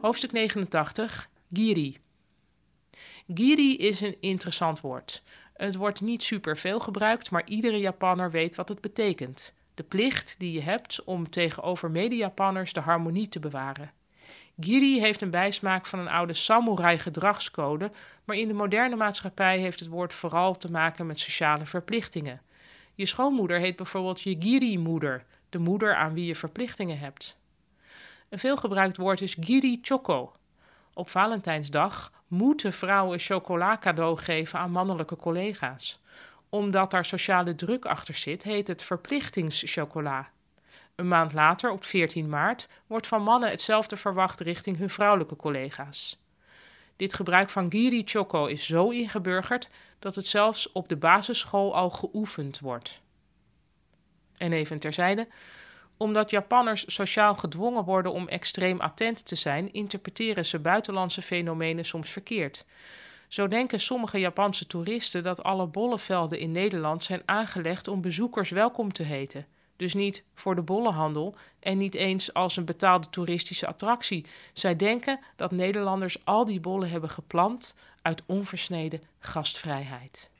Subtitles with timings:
[0.00, 1.98] Hoofdstuk 89 Giri.
[3.34, 5.22] Giri is een interessant woord.
[5.54, 9.52] Het wordt niet super veel gebruikt, maar iedere Japanner weet wat het betekent.
[9.74, 13.92] De plicht die je hebt om tegenover mede-Japanners de harmonie te bewaren.
[14.60, 17.90] Giri heeft een bijsmaak van een oude samurai-gedragscode,
[18.24, 22.40] maar in de moderne maatschappij heeft het woord vooral te maken met sociale verplichtingen.
[22.94, 27.38] Je schoonmoeder heet bijvoorbeeld je Giri-moeder, de moeder aan wie je verplichtingen hebt.
[28.28, 30.32] Een veelgebruikt woord is Giri Choco.
[30.94, 36.00] Op Valentijnsdag moeten vrouwen chocola cadeau geven aan mannelijke collega's.
[36.48, 40.30] Omdat daar sociale druk achter zit, heet het verplichtingschocola.
[40.94, 46.18] Een maand later, op 14 maart, wordt van mannen hetzelfde verwacht richting hun vrouwelijke collega's.
[46.96, 51.90] Dit gebruik van giri choco is zo ingeburgerd dat het zelfs op de basisschool al
[51.90, 53.00] geoefend wordt.
[54.36, 55.28] En even terzijde,
[55.98, 62.10] omdat Japanners sociaal gedwongen worden om extreem attent te zijn, interpreteren ze buitenlandse fenomenen soms
[62.10, 62.64] verkeerd.
[63.28, 68.92] Zo denken sommige Japanse toeristen dat alle bollevelden in Nederland zijn aangelegd om bezoekers welkom
[68.92, 69.46] te heten.
[69.76, 74.26] Dus niet voor de bollenhandel en niet eens als een betaalde toeristische attractie.
[74.52, 80.30] Zij denken dat Nederlanders al die bollen hebben geplant uit onversneden gastvrijheid.